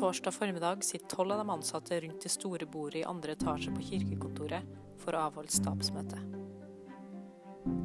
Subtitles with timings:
[0.00, 3.82] Torsdag formiddag sitter tolv av de ansatte rundt det store bordet i andre etasje på
[3.84, 6.16] kirkekontoret for å avholde stabsmøte.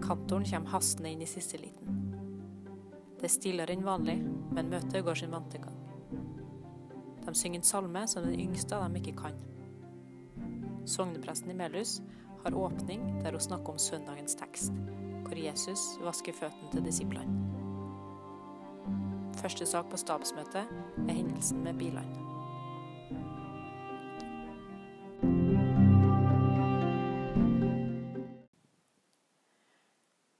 [0.00, 1.98] Kantoren kommer hastende inn i siste liten.
[3.18, 5.76] Det er stillere enn vanlig, men møtet går sin vante gang.
[7.26, 9.36] De synger en salme som den yngste av dem ikke kan.
[10.88, 11.98] Sognepresten i Melhus
[12.40, 14.72] har åpning der hun snakker om søndagens tekst,
[15.28, 17.57] hvor Jesus vasker føttene til disiplene.
[19.48, 20.72] Første sak på stabsmøtet
[21.08, 22.18] er hendelsen med bilene.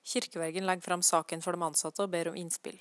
[0.05, 2.77] Kirkevergen legger fram saken for de ansatte og ber om innspill.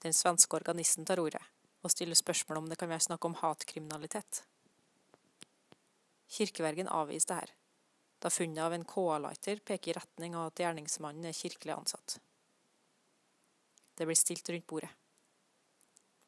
[0.00, 1.42] Den svenske organisten tar ordet
[1.84, 4.40] og stiller spørsmål om det kan være snakk om hatkriminalitet.
[6.38, 7.52] Kirkevergen avviser det her,
[8.24, 12.16] da funnet av en KA-lighter peker i retning av at gjerningsmannen er kirkelig ansatt.
[13.98, 14.90] Det blir stilt rundt bordet.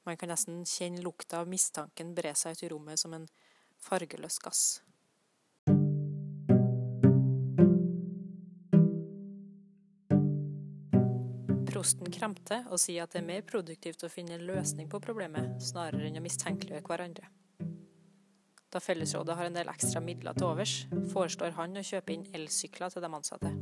[0.02, 3.28] Man kan nesten kjenne lukta av mistanken bre seg ut i rommet som en
[3.78, 4.62] fargeløs gass.
[11.70, 15.62] Prosten kremter og sier at det er mer produktivt å finne en løsning på problemet,
[15.62, 17.30] snarere enn å mistenkeliggjøre hverandre.
[18.70, 20.76] Da Fellesrådet har en del ekstra midler til overs,
[21.14, 23.56] foreslår han å kjøpe inn elsykler til de ansatte.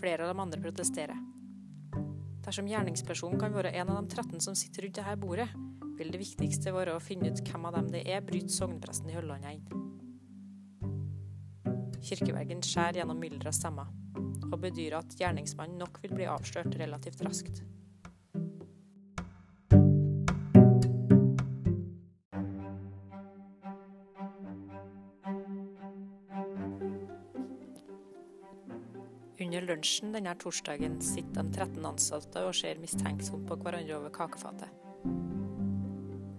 [0.00, 1.35] Flere av de andre protesterer.
[2.46, 5.48] Dersom gjerningspersonen kan være en av de 13 som sitter rundt dette bordet,
[5.98, 9.16] vil det viktigste være å finne ut hvem av dem det er, bryter sognepresten i
[9.16, 9.86] Høllandet inn.
[12.06, 13.90] Kirkevergen skjærer gjennom mylderet av stemmer,
[14.46, 17.64] og bedyrer at gjerningsmannen nok vil bli avslørt relativt raskt.
[29.36, 34.70] Under lunsjen denne torsdagen sitter de 13 ansatte og ser mistenksomt på hverandre over kakefatet.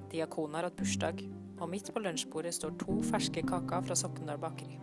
[0.10, 1.22] Diakonen har hatt bursdag,
[1.62, 4.80] og midt på lunsjbordet står to ferske kaker fra Sokndal bakeri.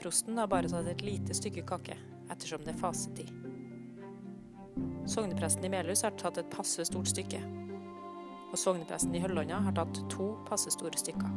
[0.00, 1.96] Prosten har bare tatt et lite stykke kake,
[2.34, 3.30] ettersom det er fasetid.
[5.06, 7.44] Sognepresten i Melhus har tatt et passe stort stykke,
[8.50, 11.30] og sognepresten i Høllanda har tatt to passe store stykker.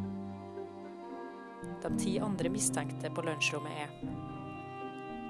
[1.86, 4.36] De ti andre mistenkte på lunsjrommet er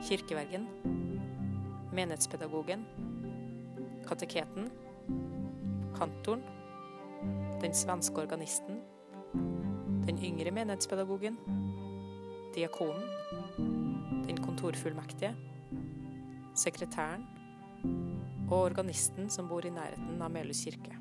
[0.04, 0.68] kirkevergen,
[1.94, 2.86] menighetspedagogen,
[4.08, 4.70] kateketen,
[5.98, 6.44] kantoren,
[7.62, 8.82] den svenske organisten,
[10.08, 11.38] den yngre menighetspedagogen,
[12.56, 13.04] diakonen,
[14.28, 15.36] den kontorfullmektige,
[16.56, 17.26] sekretæren
[18.52, 20.96] og organisten som bor i nærheten av Melhus kirke.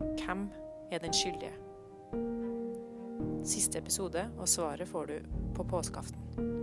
[0.00, 0.48] Hvem
[0.92, 1.54] er den skyldige?
[3.44, 5.14] Siste episode, og svaret får du
[5.54, 6.61] på påskeaften.